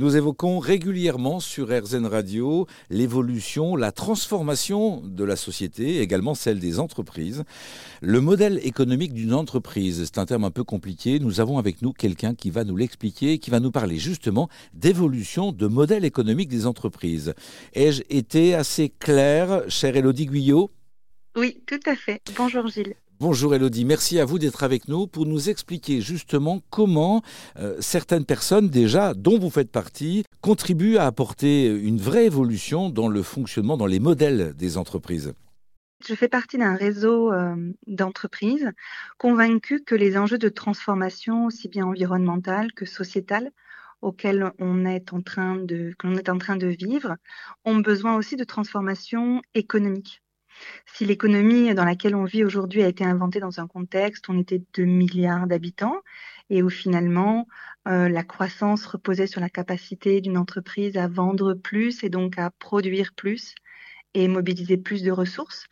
[0.00, 6.78] Nous évoquons régulièrement sur RZN Radio l'évolution, la transformation de la société, également celle des
[6.78, 7.44] entreprises.
[8.00, 11.18] Le modèle économique d'une entreprise, c'est un terme un peu compliqué.
[11.18, 15.52] Nous avons avec nous quelqu'un qui va nous l'expliquer, qui va nous parler justement d'évolution
[15.52, 17.34] de modèle économique des entreprises.
[17.74, 20.70] Ai-je été assez clair, chère Elodie Guyot?
[21.36, 22.22] Oui, tout à fait.
[22.38, 22.94] Bonjour Gilles.
[23.20, 27.20] Bonjour Elodie, merci à vous d'être avec nous pour nous expliquer justement comment
[27.58, 33.08] euh, certaines personnes déjà, dont vous faites partie, contribuent à apporter une vraie évolution dans
[33.08, 35.34] le fonctionnement, dans les modèles des entreprises.
[36.02, 37.54] Je fais partie d'un réseau euh,
[37.86, 38.70] d'entreprises
[39.18, 43.50] convaincues que les enjeux de transformation, aussi bien environnementale que sociétale,
[44.00, 47.16] auxquels on est en train de, est en train de vivre,
[47.66, 50.22] ont besoin aussi de transformation économique.
[50.86, 54.38] Si l'économie dans laquelle on vit aujourd'hui a été inventée dans un contexte où on
[54.38, 56.00] était 2 milliards d'habitants
[56.50, 57.46] et où finalement
[57.88, 62.50] euh, la croissance reposait sur la capacité d'une entreprise à vendre plus et donc à
[62.50, 63.54] produire plus
[64.14, 65.66] et mobiliser plus de ressources,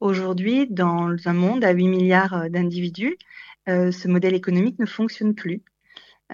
[0.00, 3.16] aujourd'hui, dans un monde à 8 milliards d'individus,
[3.68, 5.62] euh, ce modèle économique ne fonctionne plus.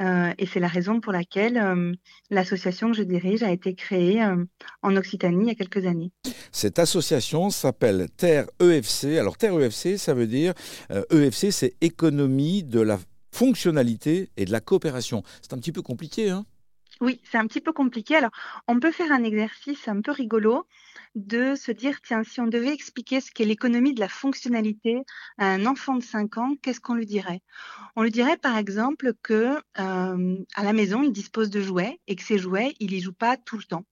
[0.00, 1.92] Euh, et c'est la raison pour laquelle euh,
[2.30, 4.44] l'association que je dirige a été créée euh,
[4.82, 6.10] en Occitanie il y a quelques années.
[6.52, 9.18] Cette association s'appelle Terre EFC.
[9.18, 10.54] Alors Terre EFC, ça veut dire
[11.10, 12.98] EFC, e c'est économie de la
[13.32, 15.22] fonctionnalité et de la coopération.
[15.42, 16.44] C'est un petit peu compliqué, hein?
[17.00, 18.16] Oui, c'est un petit peu compliqué.
[18.16, 18.30] Alors,
[18.66, 20.66] on peut faire un exercice un peu rigolo
[21.14, 25.02] de se dire, tiens, si on devait expliquer ce qu'est l'économie de la fonctionnalité
[25.38, 27.40] à un enfant de 5 ans, qu'est-ce qu'on lui dirait?
[27.96, 32.16] On lui dirait, par exemple, que euh, à la maison, il dispose de jouets et
[32.16, 33.84] que ces jouets, il y joue pas tout le temps.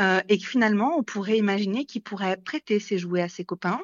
[0.00, 3.80] Euh, et que finalement, on pourrait imaginer qu'il pourrait prêter ses jouets à ses copains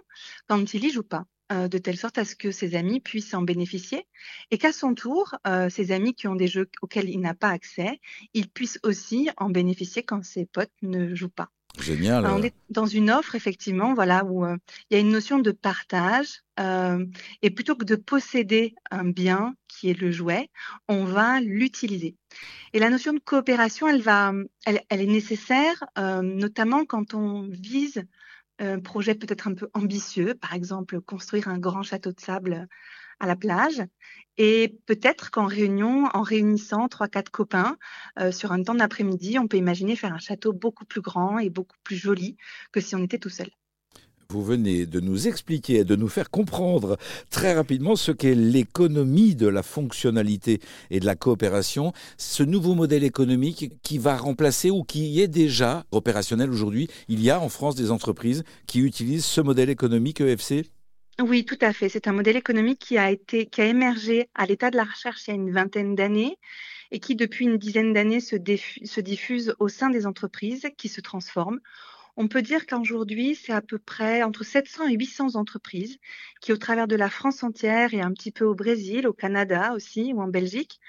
[0.48, 1.26] quand il y joue pas.
[1.52, 4.06] Euh, de telle sorte à ce que ses amis puissent en bénéficier
[4.50, 7.50] et qu'à son tour, euh, ses amis qui ont des jeux auxquels il n'a pas
[7.50, 8.00] accès,
[8.32, 11.50] ils puissent aussi en bénéficier quand ses potes ne jouent pas.
[11.78, 12.24] Génial.
[12.26, 14.56] on est dans une offre effectivement, voilà, où euh,
[14.88, 16.40] il y a une notion de partage
[17.42, 20.50] et plutôt que de posséder un bien qui est le jouet,
[20.88, 22.14] on va l'utiliser.
[22.72, 24.32] Et la notion de coopération, elle va,
[24.64, 28.04] elle est nécessaire, notamment quand on vise
[28.58, 32.68] un projet peut-être un peu ambitieux, par exemple construire un grand château de sable
[33.20, 33.82] à la plage.
[34.36, 37.76] Et peut-être qu'en réunion, en réunissant trois, quatre copains
[38.18, 41.50] euh, sur un temps d'après-midi, on peut imaginer faire un château beaucoup plus grand et
[41.50, 42.36] beaucoup plus joli
[42.72, 43.50] que si on était tout seul.
[44.34, 46.98] Vous venez de nous expliquer de nous faire comprendre
[47.30, 50.58] très rapidement ce qu'est l'économie de la fonctionnalité
[50.90, 55.84] et de la coopération, ce nouveau modèle économique qui va remplacer ou qui est déjà
[55.92, 56.88] opérationnel aujourd'hui.
[57.06, 60.64] Il y a en France des entreprises qui utilisent ce modèle économique EFC
[61.20, 61.88] oui, tout à fait.
[61.88, 65.28] C'est un modèle économique qui a été, qui a émergé à l'état de la recherche
[65.28, 66.38] il y a une vingtaine d'années
[66.90, 71.00] et qui, depuis une dizaine d'années, se, se diffuse au sein des entreprises qui se
[71.00, 71.60] transforment
[72.16, 75.98] on peut dire qu'aujourd'hui, c'est à peu près entre 700 et 800 entreprises
[76.40, 79.72] qui, au travers de la France entière et un petit peu au Brésil, au Canada
[79.74, 80.80] aussi ou en Belgique,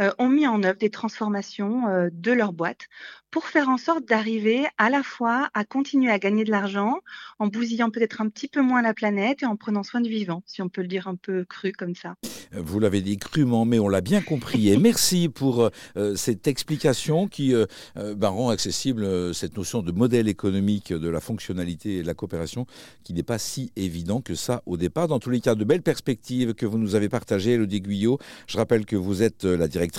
[0.00, 2.88] euh, ont mis en œuvre des transformations euh, de leur boîte
[3.30, 6.98] pour faire en sorte d'arriver à la fois à continuer à gagner de l'argent
[7.38, 10.42] en bousillant peut-être un petit peu moins la planète et en prenant soin du vivant,
[10.46, 12.14] si on peut le dire un peu cru comme ça.
[12.52, 14.70] Vous l'avez dit crûment, mais on l'a bien compris.
[14.70, 17.54] Et merci pour euh, cette explication qui
[17.94, 22.66] ben, rend accessible cette notion de modèle économique de la fonctionnalité et de la coopération
[23.04, 25.06] qui n'est pas si évident que ça au départ.
[25.06, 28.18] Dans tous les cas, de belles perspectives que vous nous avez partagées, Elodie Guyot.
[28.48, 29.89] Je rappelle que vous êtes la directrice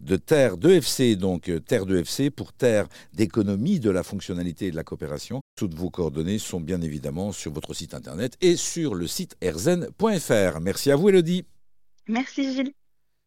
[0.00, 4.76] de Terre 2FC, donc euh, Terre 2FC pour Terre d'économie de la fonctionnalité et de
[4.76, 5.40] la coopération.
[5.56, 10.60] Toutes vos coordonnées sont bien évidemment sur votre site internet et sur le site erzen.fr.
[10.60, 11.44] Merci à vous Elodie.
[12.08, 12.74] Merci Gilles.